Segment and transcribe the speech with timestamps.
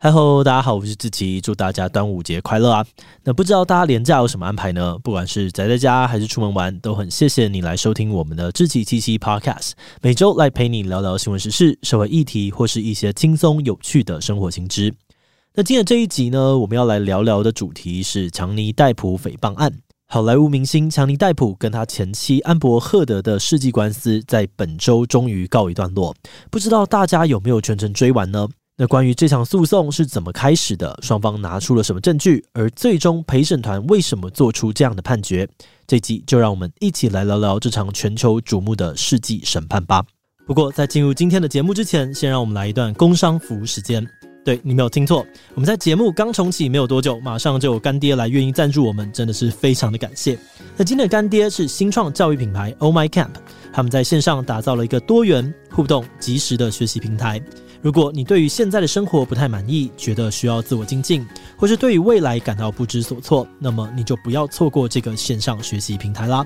[0.00, 2.86] 嗨喽，大家好，我是志奇，祝大家端午节快乐啊！
[3.24, 4.96] 那不知道大家连假有什么安排呢？
[5.02, 14.94] 不管是宅在家还是出门玩，都很谢谢你来收听我们的志奇七七 Podcast，每周来陪你聊聊新闻时事、社会议题，或是一些轻松有趣的生活新知。
[15.56, 19.80] 那今天这一集呢，我们要来聊聊的主题是强尼戴普诽谤案。
[20.06, 26.14] 好莱坞明星强尼戴普跟他前妻安博赫德的世纪官司，在本周终于告一段落。
[26.52, 28.46] 不知道大家有没有全程追完呢？
[28.80, 30.96] 那关于这场诉讼是怎么开始的？
[31.02, 32.44] 双方拿出了什么证据？
[32.52, 35.48] 而最终陪审团为什么做出这样的判决？
[35.84, 40.04] 这集就让我们一起来聊聊这场全球瞩目的世纪审判吧。
[40.46, 44.06] 不过在进入今天的节目之前，先让我们来一段工商服务时间。
[44.44, 50.38] 对，你没有听错，我们在节目刚重启没有多久，马上就有干爹来愿意赞助我们，真的是非常的感谢。
[50.76, 53.34] 那今天的干爹是新创教育品牌 Oh My Camp，
[53.72, 57.42] 他们在线上打造了一个多元、互动、即时的学习平台。
[57.80, 66.44] 如果你对于现在的生活不太满意，觉得需要自我精进，或是对于未来感到不知所措，那么你就不要错过这个线上学习平台啦。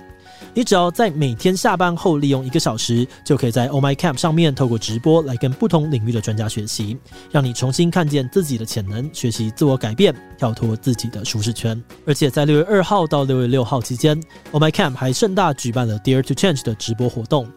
[0.55, 6.99] 你只要在每天下班后利用一个小时，就可以在 Oh My Camp 上面透过直播来跟不同领域的专家学习，
[7.31, 11.83] 让你重新看见自己的潜能，学习自我改变，跳脱自己的舒适圈。
[12.07, 14.21] 而且在六月二号到六月六号期间
[14.51, 17.49] ，Oh My Camp 还盛大举办了 Dear to Change 的直播活动。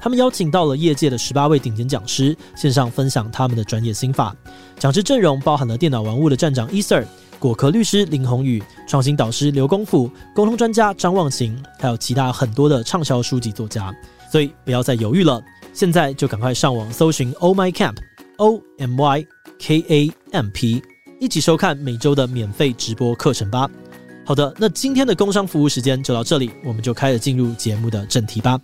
[0.00, 4.34] 他们邀请到了业界的十八位顶尖讲师，线上分享他们的专业心法。
[4.78, 7.04] 讲师阵容包含了电脑玩物的站长 Eser、
[7.38, 13.94] 果壳律师林宏宇、创新导师刘功夫、沟通专家张望行，还有其他很多的畅销书籍作家。
[14.30, 19.26] 所以不要再犹豫了，现在就赶快上网搜寻 “O My Camp”（O M Y
[19.60, 20.82] K A M P），
[21.20, 23.70] 一起收看每周的免费直播课程吧。
[24.26, 28.58] 好的，那今天的工商服务时间就到这里，我们就开始进入节目的正题吧。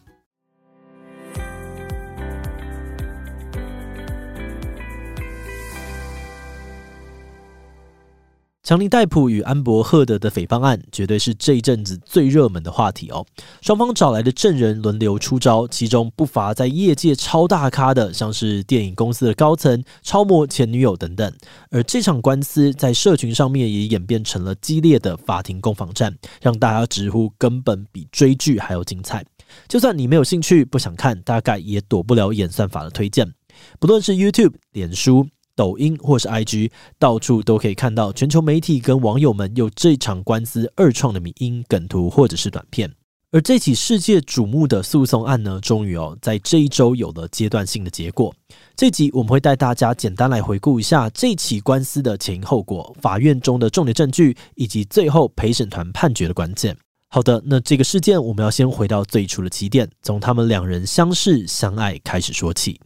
[8.71, 13.27] 强尼戴普与安博赫德的诽谤案，绝对是这一阵子最热门的话题哦。
[13.63, 21.33] 双方找来的证人轮流出招，其中不乏在业界超大咖的，像是电影公司的高层、超模前女友等等。
[21.70, 29.27] 而这场官司在社群上面也演变成了激烈的法庭攻防战，让大家直呼根本比追剧还要精彩。
[29.67, 33.35] 就算你没有兴趣、不想看，大概也躲不了演算法的推荐。
[33.80, 35.27] 不论是 YouTube、脸书。
[35.61, 42.91] 抖音或是 IG，到处都可以看到全球媒体跟网友们有这场官司二创的迷因梗图或者是短片。
[43.31, 48.35] 而这起世界瞩目的诉讼案呢，终于哦在这一周有了阶段性的结果。
[48.75, 56.75] 这集我们会带大家简单来回顾一下这起官司的前因后果、法院中的重点证据，以及最后陪审团判决的关键。
[57.09, 62.81] 好的，那这个事件我们要先回到最初的起点，从他们两人相识相爱开始说起。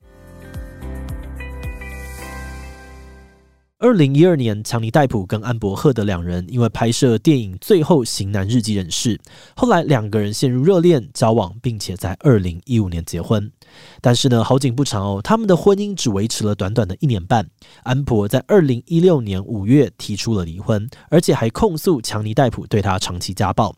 [3.85, 9.21] 二零一二年，强尼戴普跟安柏赫德两人因为拍摄电影《最后型男日记》认识，
[9.55, 13.53] 后来两个人陷入热恋交往，并且在二零一五年结婚。
[14.01, 17.47] 但是呢，好景不长哦，他们的婚姻只维持了短短的一年半。
[17.83, 23.77] 安柏在二零一六年五月提出了离婚，而且还控诉强尼戴普对他长期家暴。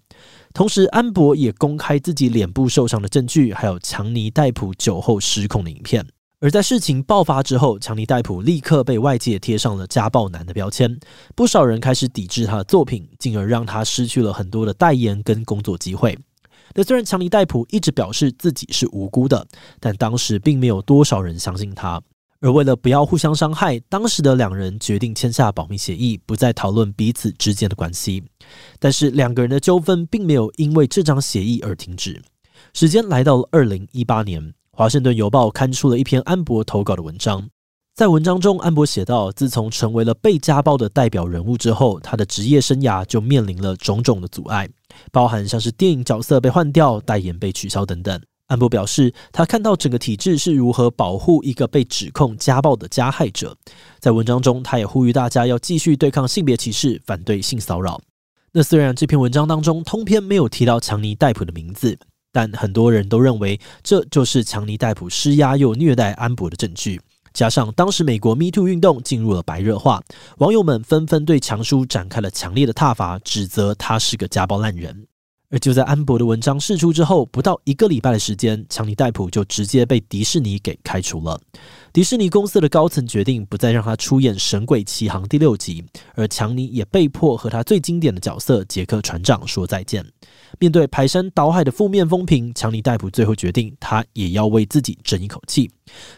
[0.55, 6.07] 同时，安柏也公开自己脸部受伤的证据，还有强尼戴普酒后失控的影片。
[6.39, 10.99] 而在事情爆发之后，强尼戴普立刻被外界贴上了家暴男的标签，
[11.35, 16.19] 不少人开始抵制他的作品，进而让他失去了很多的代言跟工作机会。
[16.75, 19.47] 那虽然强尼戴普一直表示自己是无辜的，
[19.81, 22.03] 但当时并没有多少人相信他。
[22.41, 28.23] 而为了不要互相伤害，当时的两人决定签下保密协议，不再讨论彼此之间的关系。
[28.79, 32.23] 但是两个人的纠纷并没有因为这张协议而停止。
[32.75, 34.53] 时间来到了二零一八年。
[34.79, 37.49] 华盛顿邮报刊出了一篇安博投稿的文章，
[37.95, 44.69] 在文章中，安博写道：自从成为了被家暴的代表人物之后，他的职业生涯就面临了种种的阻碍，
[45.11, 48.21] 包含像是电影角色被换掉、代言被取消等等。
[48.49, 53.57] 安博表示，他看到整个体制是如何保护一个被指控家暴的加害者。
[53.99, 57.99] 在文章中，他也呼吁大家要继续对抗性别歧视，反对性骚扰。
[58.53, 61.99] 那虽然这篇文章当中通篇没有提到强尼戴普的名字。
[62.37, 67.01] 但很多人都认为这就是强尼戴普施压又虐待安博的证据。
[67.33, 70.03] 加上当时美国 Me Too 运动进入了白热化，
[70.37, 75.07] 网友们纷纷对强叔展开了强烈的挞伐，指责他是个家暴烂人。
[75.49, 81.41] 而就在安博的文章释出之后，不到一个礼拜的时间，强尼戴普就直接被迪士尼给开除了。
[81.97, 85.83] 迪士尼公司的高层决定不再让他出演《神鬼奇航》第六集，
[86.15, 90.05] 而强尼也被迫和他最经典的角色杰克船长说再见。
[90.59, 95.71] 面对排山倒海的负面风评，强尼戴普最后决定，他也要为自己争一口气，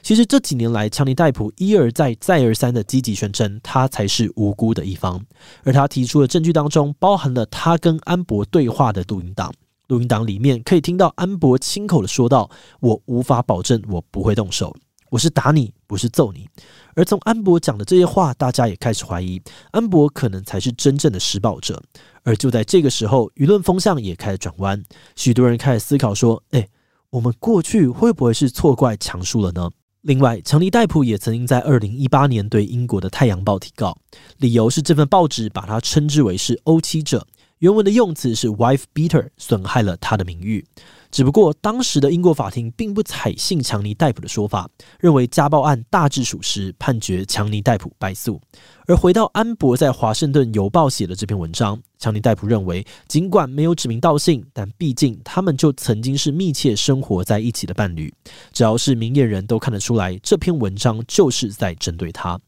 [0.02, 5.24] 其实这几年来，强尼戴普一而再、再而三的积极宣称他才是无辜的一方，
[5.62, 9.54] 而他提出的证据当中包含了他跟安博对话的录音档。
[9.86, 12.50] 录音档里面可以听到安博亲口的说道
[12.80, 14.74] ：“我无法保证我不会动手，
[15.10, 16.48] 我是打你，不是揍你。”
[16.94, 19.40] 而从安博讲的这些话，大家也开始怀疑
[19.70, 21.82] 安博可能才是真正的施暴者。
[22.24, 24.82] 而就在这个时候，舆论风向也开始转弯，
[25.16, 26.68] 许多人开始思考说：“诶，
[27.10, 29.70] 我们过去会不会是错怪强叔了呢？”
[30.02, 33.96] 另外，强尼戴普也曾经在二零一八年对英国的《太阳报》提告，
[34.38, 37.26] 理由是这份报纸把他称之为是殴妻者。
[37.58, 40.64] 原文的用词是 wife beater，损害了他的名誉。
[41.10, 44.68] 只不过当时的英国法庭并不采信强尼戴普的说法，
[45.00, 48.40] 认为家暴案大致属实，判决强尼戴普败诉。
[48.86, 58.12] 而回到安博在《华盛顿邮报》写的这篇文章，强尼戴普认为，尽管没有指名道姓，但毕竟他们就曾经是密切生活在一起的伴侣。
[58.52, 62.38] 只要是明眼人都看得出来，这篇文章就是在针对他。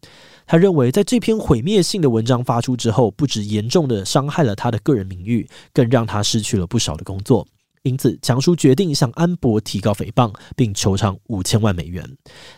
[0.47, 7.47] 他认为，在这篇毁灭性的文章发出之后，不止严重的伤害了他的个人名誉，更让他失去了不少的工作。
[7.83, 12.05] 因此，强叔决定向安博提告诽谤，并求偿五千万美元。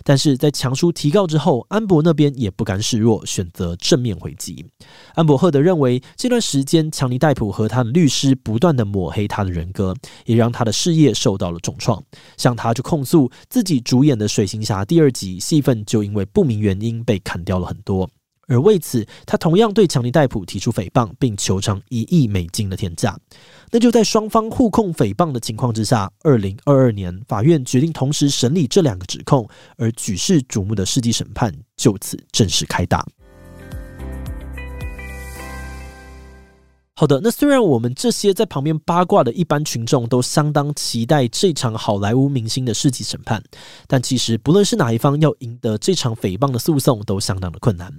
[0.03, 4.67] 但是在强叔提告之后，安博那边也不甘示弱，选择正面回击。
[5.15, 12.03] 安博赫德认为，这段时间强尼戴普和他的律师不断地抹黑他的人格，也让他的事业受到了重创。
[12.37, 18.11] 像他就控诉自己主演的《水行侠》第二集戏份就因为不明原因被砍掉了很多。
[18.49, 23.17] 而为此，他同样对强尼戴普提出诽谤，并求偿一亿美金的天价。
[23.75, 29.49] 那就在双方互控诽谤的情况之下，二零二二年，法院决定同时审理这两个指控，
[29.79, 33.03] 而举世瞩目的世纪审判就此正式开打。
[37.03, 43.43] 好的，那虽然我们这些在旁边八卦的一般群众都相当期待这场好莱坞明星的世纪审判，
[43.89, 47.93] 但其实不论是哪一方要赢得这场诽谤的诉讼，都相当的困难。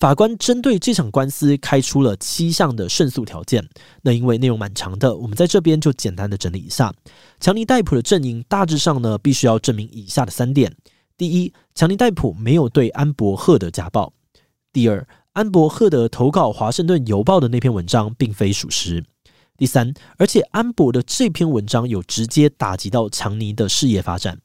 [0.00, 3.64] 法官针对这场官司开出了七项的胜诉条件。
[4.02, 6.92] 那因为内容蛮长的，我们在这边就简单的整理一下。
[7.38, 10.74] 强尼戴普的阵营大致上呢，必须要证明以下的三点：
[11.16, 14.12] 第一，强尼戴普没有对安柏赫的家暴；
[14.72, 19.04] 第二，安柏赫德投稿《华盛顿邮报》的那篇文章并非属实。
[19.56, 24.40] 第三，而且安柏的这篇文章有直接打击到强尼的事业发展。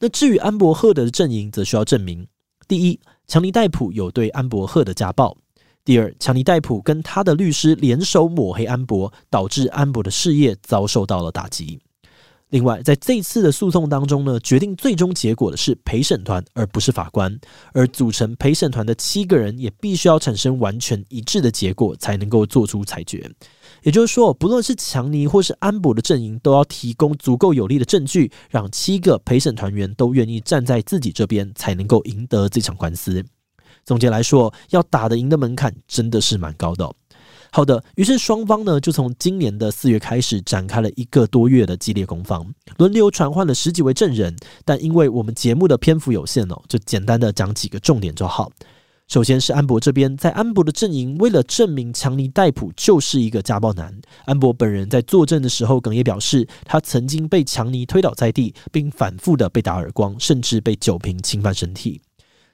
[0.00, 2.26] 那至于安柏赫德的阵营，则需要证明：
[2.66, 2.98] 第一，
[3.28, 5.36] 强尼戴普有对安柏赫德家暴；
[5.84, 11.78] 第二，强尼戴普跟他的律师联手抹黑安柏，导致安柏的事业遭受到了打击。
[12.54, 17.36] 另外，在这次的诉讼当中呢，决定最终结果的是陪审团，而不是法官。
[17.72, 23.28] 而组成陪审团的七个人也必须要产生完全一致的结果，才能够做出裁决。
[23.82, 33.24] 也就是说，不论是强尼或是安博的阵营，都要提供足够有力的证据，让七个陪审团员都愿意站在自己这边，才能够赢得这场官司。
[33.84, 36.88] 总结来说，要打得赢的门槛真的是蛮高的。
[37.54, 42.44] 好的，于是双方呢就从今年的四月开始展开了一个多月的激烈攻防，
[42.78, 44.34] 轮流传唤了十几位证人。
[44.64, 48.50] 但因为我们节目的篇幅有限哦，就简单的讲几个重点就好。
[49.06, 62.02] 首先是安博这边，在安博的阵营为了证明强尼戴普就是一个家暴男，安博本人在作证的时候哽咽表示，他曾经被强尼推倒在地，并反复的被打耳光，甚至被酒瓶侵犯身体。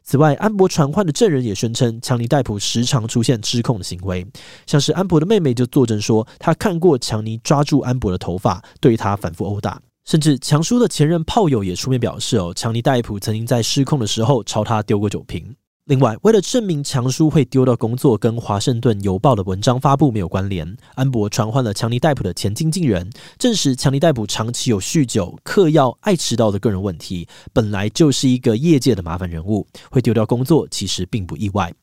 [0.02, 4.26] 此外，安博传唤的证人也宣称，强尼戴普时常出现失控的行为，
[4.67, 15.54] 像是安博的妹妹就作证说，她看过强尼抓住安博的头发，对他反复殴打，甚至强叔的前任炮友也出面表示，哦，强尼戴普曾经在失控的时候朝他丢过酒瓶。
[15.90, 31.75] 另外，为了证明强叔会丢掉工作跟《华盛顿邮报》的文章发布没有关联，安博传唤了强尼戴普的前经纪人，证实强尼戴普长期有酗酒、嗑药、爱迟到的个人问题，本来就是一个业界的麻烦人物，会丢掉工作其实并不意外。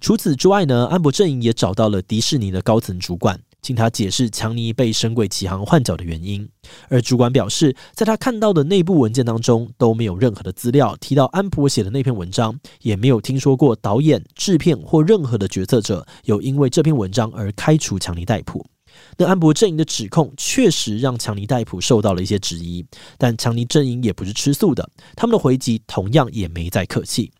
[0.00, 3.40] 除此之外呢，安博阵营也找到了迪士尼的高层主管。
[3.60, 6.48] 请他解释强尼被《神鬼奇航》换角的原因，
[6.88, 18.64] 而主管表示，在他看到的内部文件当中都没有任何的资料提到安柏写的那篇文章，也没有听说过导演、制片或任何的决策者有因为这篇文章而开除强尼戴普。
[19.16, 22.84] 那安博阵营的指控确实让强尼戴普受到了一些质疑，
[23.16, 27.30] 但强尼阵营也不是吃素的，他们的回击同样也没再客气。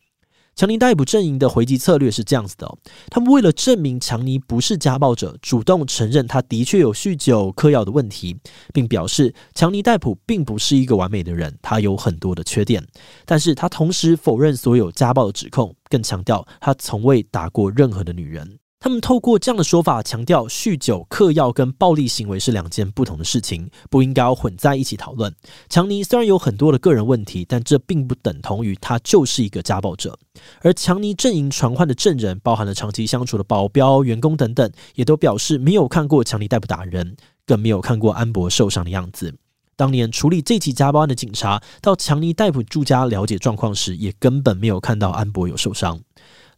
[0.59, 2.69] 强尼逮捕阵营的回击策略是这样子的，
[3.11, 8.37] 他们为了证明强尼不是家暴者，主动承认他的确有酗酒、嗑药的问题，
[8.75, 12.85] 并表示强尼逮捕并不是一个完美的人，他有很多的缺点。
[13.25, 18.59] 但是他同时否认所有家暴的指控，更强调他从未打过任何的女人。
[18.81, 25.35] 他们透过这样的说法强调，酗酒、嗑药跟暴力行为是两件不同的事情，不应该混在一起讨论。
[25.69, 30.17] 强尼虽然有很多的个人问题，但这并不等同于他就是一个家暴者。
[30.61, 39.35] 而强尼阵营传唤的证人，包含了长期相处的保镖、员工等等，也都表示没有看过强尼逮捕打人，更没有看过安博受伤的样子。
[39.75, 46.01] 当年处理这起家暴案的警察到强尼逮捕住家了解状况时，也根本没有看到安博有受伤。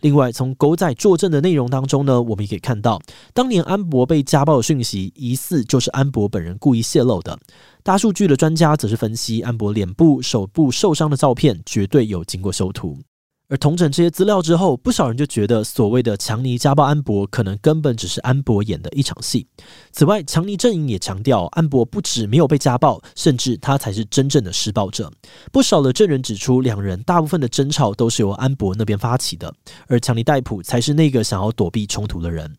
[0.00, 3.00] 另外，从狗仔作证的内容当中呢，我们也可以看到，
[3.35, 7.38] 当年安博被家暴的讯息，疑似就是安博本人故意泄露的。
[7.83, 12.99] 大数据的专家则是分析，安博脸部、手部受伤的照片，绝对有经过修图。
[13.50, 19.47] 而同整这些资料之后，不少人就觉得所谓的强尼家暴安博，可能根本只是安博演的一场戏。
[19.90, 25.12] 此外，强尼阵营也强调，安博不止没有被家暴，甚至他才是真正的施暴者。
[25.50, 29.52] 不少的证人指出，两人大部分的争吵都是由安博那边发起的，
[29.88, 32.57] 而强尼戴普才是那个想要躲避冲突的人。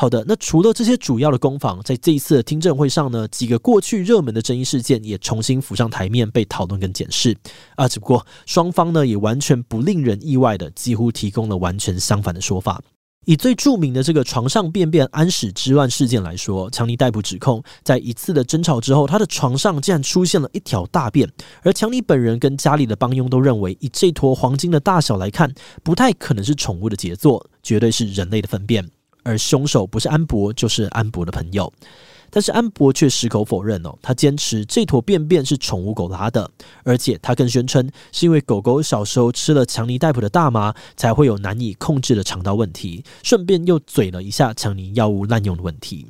[0.00, 7.36] 好的，那除了这些主要的攻防，在这一次的听证会上呢，几个过去热门的争议事件也重新浮上台面，被讨论跟检视
[7.74, 7.88] 啊。
[7.88, 12.80] 只不过双方呢，也完全不令人意外的，几乎提供了完全相反的说法。
[13.26, 21.28] 以最著名的这个床上便便安史之乱事件来说，强尼逮捕指控，在一次的争吵之后，他的床上竟然出现了一条大便，
[21.64, 25.52] 而强尼本人跟家里的帮佣都认为，以这坨黄金的大小来看，
[25.82, 28.88] 不太可能是宠物的杰作，绝对是人类的粪便。
[29.22, 31.72] 而凶手不是安博，就是安博的朋友。
[32.30, 36.50] 但是安博却矢口否认哦，他坚持这坨便便是宠物狗拉的，
[36.84, 43.02] 而且他更宣称是因为狗狗小时候吃了强尼戴普的大麻，才会有难以控制的肠道问题。
[43.22, 46.06] 顺便又嘴了一下强尼药物滥用的问题。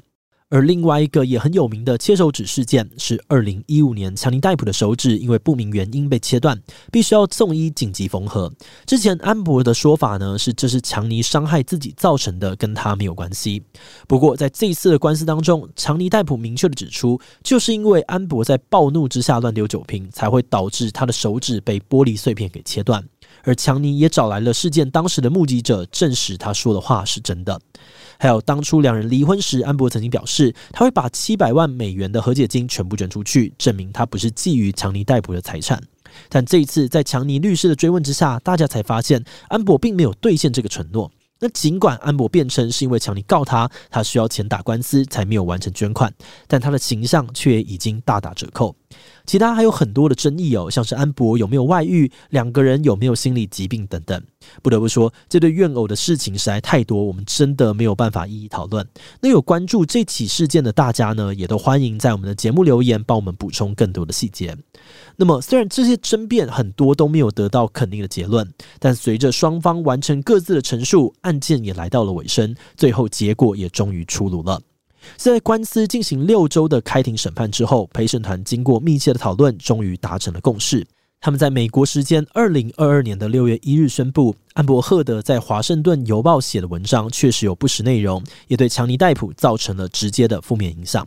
[0.51, 6.59] 而另外一个也很有名的切手指事件，是二零一五年强尼戴普的手指因为不明原因被切断，
[6.91, 8.51] 必须要送医紧急缝合。
[8.87, 13.63] 之前安博的说法呢，是这是强尼伤害自己造成的，跟他没有关系。
[14.07, 23.05] 不过在这一次的官司当中，强尼戴普明确的指出，就是因为安博在暴怒之下乱丢酒瓶，才会导致他的手指被玻璃碎片给切断。
[23.45, 27.61] 而强尼也找来了事件当时的目击者，证实他说的话是真的。
[28.19, 35.81] 还有当初两人离婚时，安博曾经表示他会把七百万美元的和解金全部捐出去，证明他不是觊觎强尼戴普的财产。
[36.29, 41.11] 但这一次在强尼律师的追问之下，大家才发现安博并没有兑现这个承诺。
[41.41, 46.13] 那尽管安博辩称是因为强尼告他，他需要钱打官司才没有完成捐款，
[46.49, 48.75] 但他的形象却已经大打折扣。
[49.29, 54.21] 其他还有很多的争议哦，像是安博有没有外遇，两个人有没有心理疾病等等。
[54.63, 58.87] 不得不说，这对怨偶的事情实在太多，我们真的没有办法一一讨论。
[59.21, 64.57] 那有关注这起事件的大家呢，也都欢迎在我们的节目留言，帮我们补充更多的细节。
[65.17, 74.59] 那么，虽然这些争辩很多都没有得到肯定的结论，但随着双方完成各自的陈述，案件也来到了尾声，最后结果也终于出炉了。
[75.17, 80.87] 在官司进行六周的开庭审判之后，陪审团经过密切的讨论，终于达成了共识。
[81.21, 91.05] 他们在美国时间二零二二年的六月一日宣布，安柏赫德在《华盛顿邮报》写的文章确实有不实内容，也对强尼戴普造成了直接的负面影响。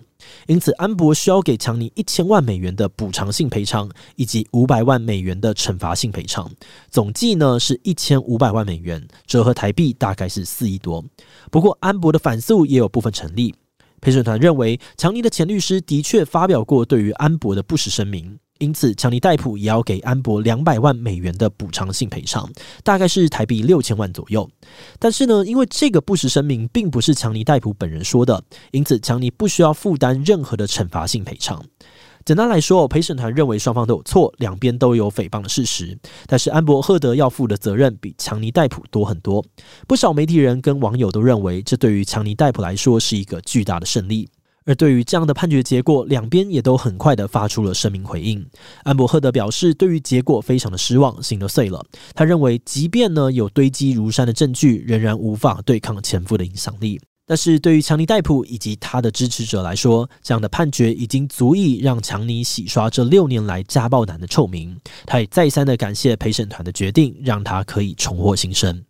[0.47, 6.51] 因此，安柏需要给强尼一千万美元的补偿性赔偿，以及五百万美元的惩罚性赔偿，
[6.89, 11.01] 总计呢是一千五百万美元，折合台币大概是四亿多。
[11.49, 13.55] 不过，安柏的反诉也有部分成立。
[14.01, 22.49] 陪审团认为，强尼的前律师的确发表过对于安博的不实声明，因此强尼戴普也要给安博两百万美元的补偿性赔偿，
[22.83, 24.49] 大概是台币六千万左右。
[24.97, 31.63] 但是呢，因为这个不实声明并不是强尼戴普本人说的，因此强尼不需要负担任何的惩罚性赔偿。
[32.23, 35.97] 简单来说，陪审团认为双方都有错，两边都有诽谤的事实。
[36.27, 39.43] 但是安柏赫德要负的责任比强尼戴普多很多。
[39.87, 44.29] 不少媒体人跟网友都认为，这对于强尼戴普来说是一个巨大的胜利。
[44.63, 48.45] 而对于这样的判决结果，两边也都很快的发出了声明回应。
[48.83, 51.83] 安柏赫德表示，对于结果非常的失望，心都碎了。
[52.13, 57.01] 他认为，即便呢有堆积如山的证据，仍然无法对抗前夫的影响力。
[57.31, 64.77] 但是对于强尼戴普以及他的支持者来说，这样的判决已经足以让强尼洗刷这六年来家暴男的臭名。
[65.05, 68.83] 他也再三的感谢陪审团的决定，让他可以重获新生。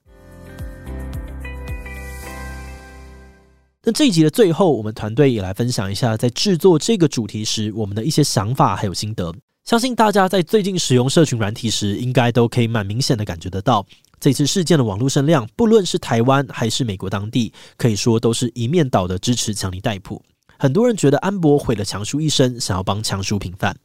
[3.83, 9.31] 那这一集的最后，我们团队也来分享一下，在制作这个主题时，我们的一些想法还有心得。
[9.65, 13.85] 相信大家在最近使用社群软体时，应该都可以蛮明显的感觉得到。
[14.21, 20.21] 这次事件的网络声量，不论是台湾还是美国当地，可以说都是一面倒的支持强尼戴普。
[20.59, 23.75] 很多人觉得安博毁了强叔一生，想要帮强叔平反。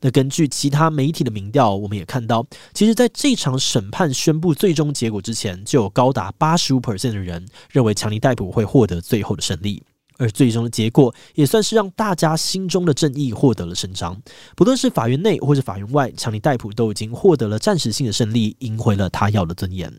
[0.00, 9.82] 那根据其他媒体的民调，我们也看到，其实在这场审判宣布最终结果之前，就有高达八十五 percent 的人认为强尼戴普会获得最后的胜利。
[10.18, 14.20] 而最终的结果也算是让大家心中的正义获得了伸张。
[14.56, 19.92] 不论是法院内或是法院外，强尼戴普都已经获得了暂时性的胜利，赢回了他要的尊严。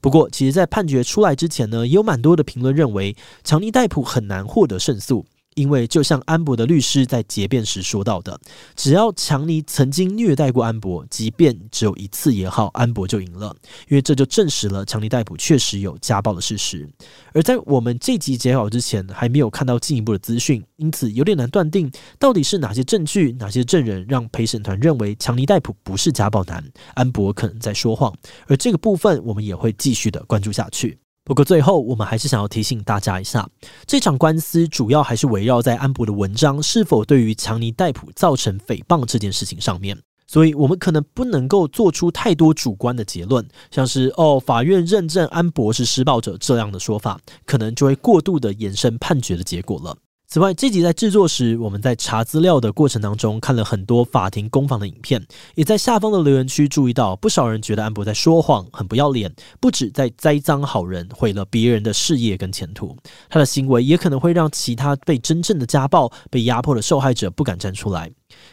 [0.00, 5.26] 不过，其实，在判决出来之前呢，也有蛮多的评论认为，强尼戴普很难获得胜诉。
[5.56, 8.38] 因为就像安博的律师在结辩时说到的，
[8.74, 13.56] 只要强尼曾经虐待过安博，即便只有一次也好，安博就赢了，
[13.88, 16.86] 因为这就证实了强尼戴普确实有家暴的事实。
[17.32, 28.14] 而在我们这集截稿之前，还没有看到进一步的资讯，因此有点难断定到底是哪些证据、哪些证人让陪审团认为强尼戴普不是家暴男，安博可能在说谎。
[28.46, 30.98] 而这个部分，我们也会继续的关注下去。
[31.26, 33.48] 不过最后，我们还是想要提醒大家一下，
[33.84, 49.96] 这场官司主要还是围绕在安博的文章是否对于强尼戴普造成诽谤这件事情上面，所以我们可能不能够做出太多主观的结论，像是哦，法院认证安博是施暴者这样的说法，可能就会过度的延伸判决的结果了。
[50.28, 62.96] 此外，这集在制作时，我们在查资料的过程当中看了很多法庭攻防的影片，也在下方的留言区注意到，不少人觉得安博在说谎，很不要脸，不止在栽赃好人，毁了别人的事业跟前途。
[63.28, 68.10] 他的行为也可能会让其他被真正的家暴、被压迫的受害者不敢站出来。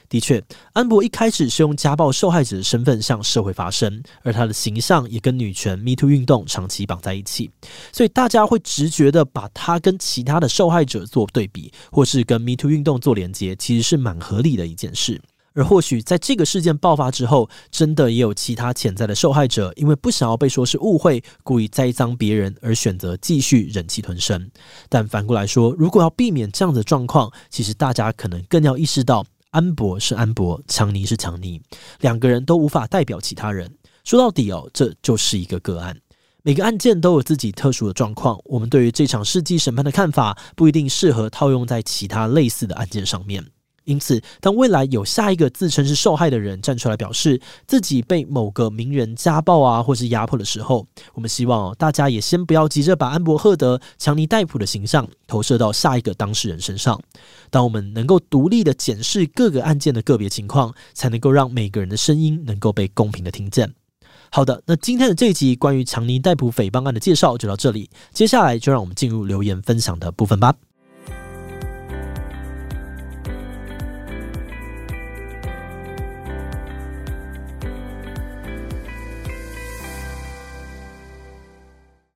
[0.10, 7.50] 的确，安博一开始是用家暴受害者的身份向社会发声，而他的形象也跟女权 Me Too 运动长期绑在一起，
[7.92, 15.22] 所以大家会直觉的把他跟其他的受害者做对比，或是跟 Me Too 运动做连接，其实是蛮合理的一件事。
[15.56, 24.50] 而或许在这个事件爆发之后，真的也有其他潜在的受害者，因为不想要被说是误会，故意栽赃别人，而选择继续忍气吞声。
[24.90, 29.24] 但反过来说，如果要避免这样的状况，其实大家可能更要意识到。
[29.54, 31.62] 安博是安博，强尼是强尼，
[32.00, 33.72] 两个人都无法代表其他人。
[34.04, 35.96] 说到底哦，这就是一个个案。
[36.42, 43.46] 每个案件都有自己特殊的状况，我们对于这场世纪审判的看法不一定适合套用在其他类似的案件上面。
[43.86, 57.00] 因此，当未来有下一个自称是受害的人站出来表示自己被某个名人家暴啊，或是压迫的时候，我们希望大家也先不要急着把安博赫德、强尼戴普的形象投射到下一个当事人身上。
[57.50, 63.74] 当我们能够独立的检视各个案件的个别情况，才能够让每个人的声音能够被公平的听见。
[64.30, 70.56] 好的，那今天的这一集关于强尼戴普诽谤案的介绍就到这里，接下来就让我们进入留言分享的部分吧。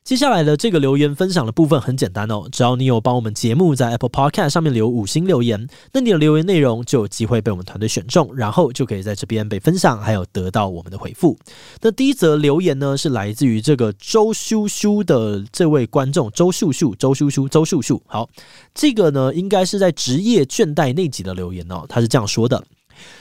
[0.08, 11.38] 接下来的这个留言分享的部分很简单哦，只要你有帮我们节目在 Apple Podcast 上面留五星留言，那你的留言内容就有机会被我们团队选中，然后就可以在这边被分享，还有得到我们的回复。
[11.82, 18.02] 那第一则留言呢，是来自于这个周叔叔的这位观众，周叔叔，周叔叔，周叔叔。
[18.08, 18.30] 好，
[18.74, 22.64] 这个呢应该是在职业倦怠那集的留言哦，他是这样说的。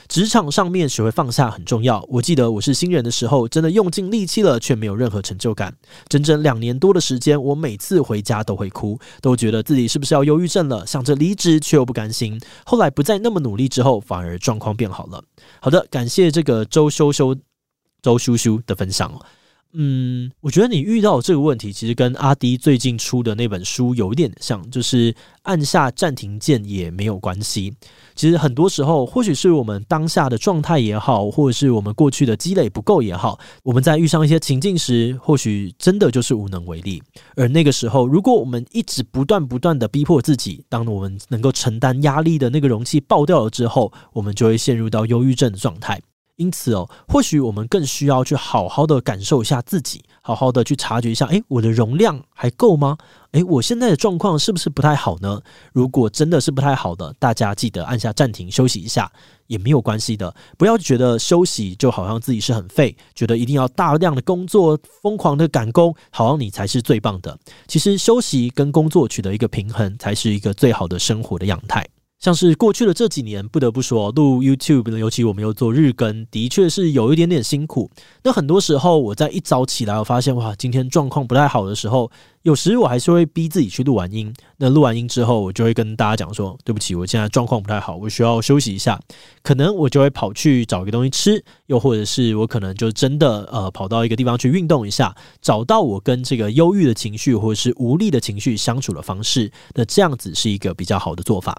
[0.09, 2.05] 职场上面学会放下很重要。
[2.09, 5.75] 我记得我是新人的时候，真的用尽力气了，却没有任何成就感。
[6.09, 12.41] 整整两年多的时间，我每次回家都会哭，都觉得自己是不是要忧郁症了，想着离职却又不甘心。
[12.65, 15.23] 后来不再那么努力之后，反而状况变好了。
[15.61, 17.37] 好的，感谢这个周修修、
[18.03, 19.13] 周叔叔的分享。
[19.73, 27.75] 嗯，我觉得你遇到这个问题，其实跟阿迪最近出的那本书有一点像，就是按下暂停键也没有关系。
[28.15, 37.03] 其实很多时候，或许是我们当下的状态也好，或者是我们过去的积累不够也好，我们在遇上一些情境时，或许真的就是无能为力。
[37.35, 46.01] 而那个时候，如果我们一直不断不断的逼迫自己，当我们能够承担压力的那个容器爆掉了之后，我们就会陷入到忧郁症的状态。
[46.37, 52.97] 因此哦，或许我们更需要去好好的感受一下自己，好好的去察觉一下，诶，我的容量还够吗？
[53.33, 55.41] 诶，我现在的状况是不是不太好呢？
[55.73, 59.11] 如果真的是不太好的，大家记得按下暂停休息一下，
[59.47, 60.35] 也没有关系的。
[60.59, 67.39] 不要觉得休息就好像自己是很废，觉得一定要大量的工作，疯狂的赶工，好像你才是最棒的。
[67.67, 71.87] 其实休息跟工作取得一个平衡，才是一个最好的生活的样态。
[72.27, 77.89] 像是过去的这几年，不得不说录 YouTube，尤其我们又做日更，的确是有一点点辛苦。
[78.25, 82.11] 那很多时候，我在一早起来，我发现哇，今天状况不太好的时候，
[82.43, 84.35] 有时我还是会逼自己去录完音。
[84.57, 89.01] 那录完音之后，我就会跟大家讲说，对不起，我现在状况不太好，我需要休息一下。
[89.45, 99.53] 可能我就会跑去找一个东西吃，又或者是我可能就真的呃跑到一个地方去运动一下，找到我跟这个忧郁的情绪或者是无力的情绪相处的方式。
[99.77, 101.57] 那这样子是一个比较好的做法。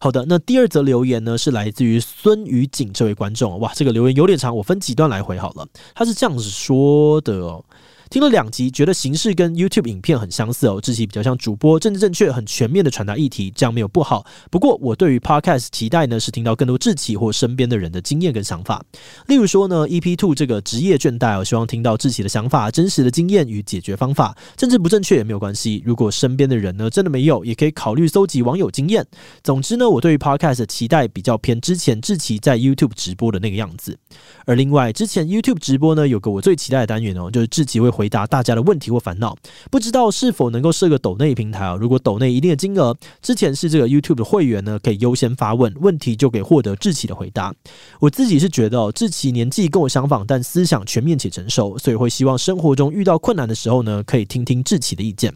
[0.00, 3.58] 好的，那第二则留言呢，是来自于孙雨景这位观众。
[3.60, 5.66] 哇，这个留言有点长，我分几段来回好了。
[5.94, 7.64] 他是这样子说的哦。
[8.10, 10.80] 听了两集，觉得形式跟 YouTube 影片很相似哦。
[10.80, 14.24] 志奇比较像主播，政治正确，很全面的传达议题，这样没有不好。
[14.50, 18.82] 不过我对于 Podcast 期待呢，是听到更多志奇或身边的人的经验跟想法。
[19.26, 24.34] 例如说呢，EP Two 这个职业倦怠，我希望听到志奇的想法、真实的经验与解决方法。
[24.56, 29.06] 政治不正确也没有关系，如果身边的人呢真的没有，也可以考虑搜集网友经验。
[29.44, 33.98] 总之呢，我对于 Podcast 的期待比较偏之前志奇在 YouTube 直播的那个样子。
[34.46, 39.36] 而另外，之前 YouTube 直播呢，有个我最期待的单元哦，就是志奇会回答大家的问题或烦恼，
[39.72, 41.74] 不知道是否能够设个抖内平台啊？
[41.74, 47.52] 如果抖内一定的金额，之前是这个 YouTube 的会员呢，可以优先发问，问题就可以获得志奇的回答。
[47.98, 55.34] 我自己是觉得哦，志奇年纪跟我相仿，但思想全面且成熟，所以会希望生活中遇到困难的时候呢，可以听听志奇的意见。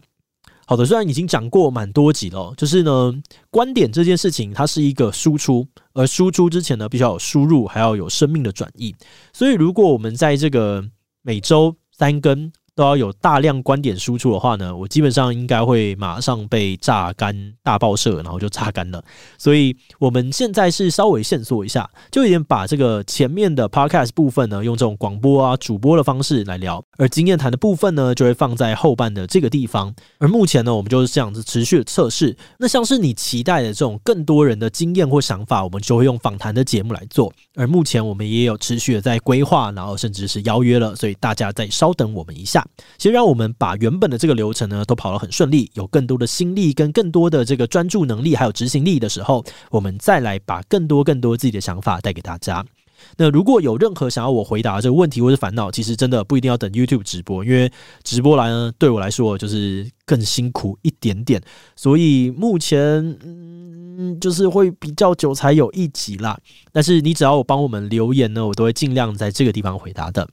[0.65, 3.13] 好的，虽然已经讲过蛮多集了，就是呢，
[3.51, 8.95] 观点这件事情它是一个输出，而输出之前呢，必须要有输入，还要有生命的转译。
[9.33, 10.81] 所以，如果我们在这个
[11.21, 19.03] 每周三根，都要有大量观点输出的话呢，我基本上应该会马上被榨干大报社，然后就榨干了。
[19.37, 29.93] 所以我们现在是稍微限缩一下，就已经把这个前面的 podcast 部分呢，用这种广播啊主播的方式来聊，而经验谈的部分呢，就会放在后半的这个地方。
[30.17, 32.35] 而目前呢，我们就是这样子持续的测试。
[32.57, 37.31] 那像是你期待的这种更多人的经验或想法，我们就会用访谈的节目来做。
[37.55, 42.62] 而目前我们也有持续的在规划，然后甚至是邀约了，所以大家再稍等我们一下。
[42.97, 52.65] 先让我们把原本的这个流程呢都跑得很顺利，有更多的心力跟更多的这个专注能力，还有执行力的时候，我们再来把更多更多自己的想法带给大家。
[53.17, 57.69] 那如果有任何想要我回答这个问题或是烦恼，其实真的不一定要等 YouTube 直播，因为
[58.01, 61.41] 直播来呢对我来说就是更辛苦一点点，
[61.75, 62.79] 所以目前
[63.21, 66.39] 嗯就是会比较久才有一集啦。
[66.71, 70.25] 但是你只要我帮我们留言呢，我都会尽量在这个地方回答的。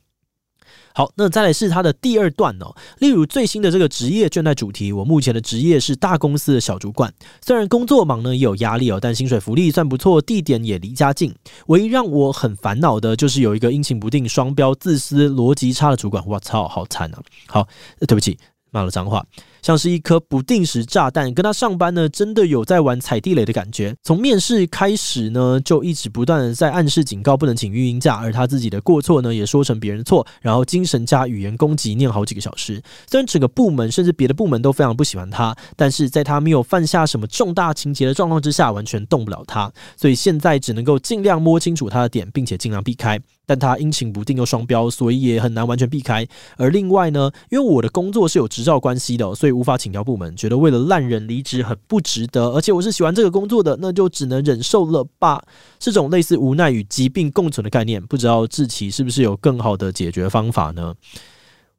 [0.95, 2.75] 好，那再来是他的第二段哦。
[2.99, 11.35] 例如最新的这个职业倦怠主题，我目前的职业是大公司的小主管，虽然工作忙呢，也有压力哦，但薪水福利算不错，地点也离家近。
[11.67, 16.25] 唯一让我很烦恼的就是有一个阴晴不定、双标、自私、逻辑差的主管。
[16.27, 17.23] 我操，好惨啊！
[17.47, 17.69] 好，
[18.01, 18.39] 对不起，
[18.71, 19.25] 骂了脏话。
[19.63, 23.95] 像是一颗不定时炸弹，跟他上班呢，真的有在玩踩地雷的感觉。
[24.03, 32.83] 从面试开始呢，就一直不断的在暗示警告不能请育婴假，而他自己的过错呢，也说成别人错，然后精神加语言攻击，念好几个小时。
[33.11, 39.71] 虽然整个部门甚至别的部门都非常不喜欢他，但是在他没有犯下什么重大情节的状况之下，完全动不了他。
[39.97, 43.21] 所以现在只能够尽量摸清楚他的点，并且尽量避开。
[43.47, 46.25] 但他阴晴不定又双标，所以也很难完全避开。
[46.57, 52.51] 而另外呢，因为我的工作是有执照关系的，所以无法请教部门，觉得为了烂人离职很不值得。
[52.51, 55.43] 而且我是喜欢这个工作的，那就只能忍受了吧。
[55.79, 60.95] 这种类似无奈与疾病共存的概念，不知道志奇是不是有更好的解决方法呢？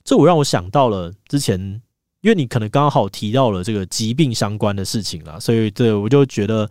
[0.03, 1.59] 这我让我想到了之前，
[2.21, 6.69] 因为你可能刚好提到了这个疾病相关的事情啦，所以对我就觉得。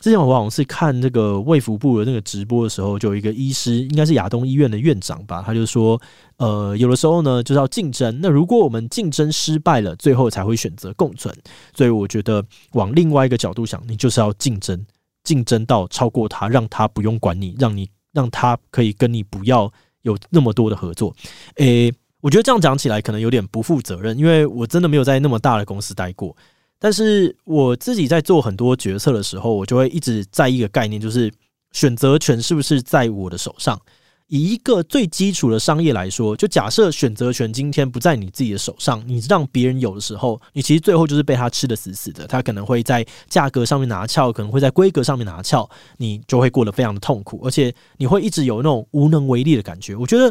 [0.00, 6.00] 之前我好像是看这个卫福部的那个直播的时候，就有一个医师，应该是亚东医院的院长吧，他就说，
[6.36, 11.34] 呃，有的时候呢就是要竞争，那如果我们竞争失败了，最后才会选择共存。
[11.74, 14.86] 所以我觉得往另外一个角度想，你就是要竞争，
[15.24, 19.70] 竞争到超过他，让他不用管你，让你让他可以跟你不要
[20.02, 21.12] 有那么多的合作。
[21.56, 26.36] 诶，我觉得这样讲起来可能有点不负责任，因为我真的没有在那么大的公司待过。
[26.78, 31.32] 但是我自己在做很多决策的时候，我就会一直在一个概念，就是
[31.72, 33.80] 选择权是不是在我的手上。
[34.28, 42.26] 以一个最基础的商业来说，就假设选择权今天不在你自己的手上，你让别人有的时候，你其实最后就是被他吃得死死的。
[42.26, 49.96] 他可能会在价格上面拿翘，可能会在规格上面拿翘，你就会过得非常的痛苦，而且你会一直有那种无能为力的感觉。
[49.96, 50.30] 我觉得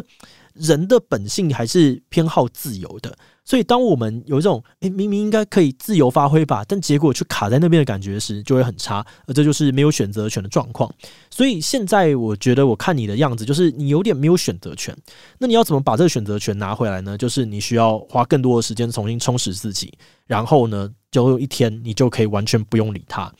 [0.60, 3.16] 人的本性还是偏好自由的。
[3.44, 9.02] 所以，当我们有这种诶、明明应该可以自由发挥吧，但结果却卡在那边的感觉时，就会很差。
[9.26, 10.92] 而这就是没有选择权的状况。
[11.30, 14.94] 所以现在，我觉得我看你的样子，就是你有点没有选择权。
[15.38, 17.16] 那你要怎么把这个选择权拿回来呢？
[17.16, 19.90] 就是你需要花更多的时间重新充实自己，
[20.26, 23.32] 然后呢，就有一天你就可以完全不用理他。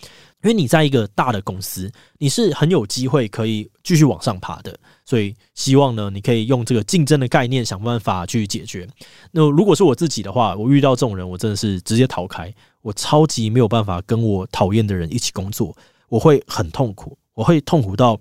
[0.42, 8.88] 因为你在一个大的公司，你是很有机会可以继续往上爬的，所以希望呢，你可以用这个竞争的概念想办法去解决。
[9.32, 12.54] 那如果是我自己的话，我遇到这种人，我真的是直接逃开。
[12.82, 15.76] 我超级没有办法跟我讨厌的人一起工作，
[16.08, 18.18] 我会很痛苦，我会痛苦到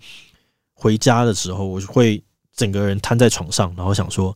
[0.73, 2.21] 回家的时候，我会
[2.55, 4.35] 整个人瘫在床上，然后想说：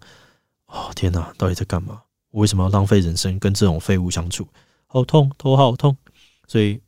[0.68, 2.00] 哦，天哪，到底在干嘛？
[2.30, 4.48] 我为什么要浪费人生跟这种废物相处？
[4.86, 5.98] 好痛，头好痛，
[6.48, 6.80] 所以。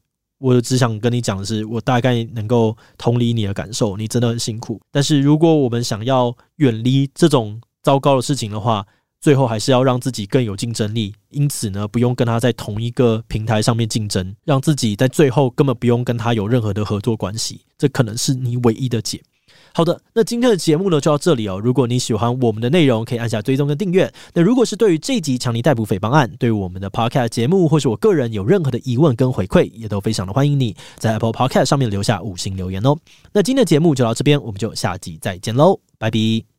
[0.43, 4.77] 我只想跟你讲的是，我大概能够同理你的感受，你真的很辛苦。
[4.91, 8.85] 但是如果我们想要远离这种糟糕的事情的话，
[9.21, 19.23] 最后还是要让自己更有竞争力，因此呢，不用跟他在同一个平台上面竞争，让自己在最后根本不用跟他有任何的合作关系，这可能是你唯一的解。
[19.75, 21.59] 好的，那今天的节目呢就到这里哦。
[21.59, 24.11] 如果你喜欢我们的内容，可以按下追踪跟订阅。
[24.33, 32.95] 那如果是对于这集强尼逮捕诽谤案，对于我们的 Podcast 节目或是我个人有任何的疑问跟回馈，也都非常的欢迎你在 Apple Podcast 上面留下五星留言哦。
[33.31, 36.52] 那今天的节目就到这边，我们就下集再见喽，拜拜。